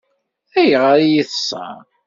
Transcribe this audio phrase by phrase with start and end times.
[0.59, 1.79] Ayɣer i yi-teṣṣeṛ?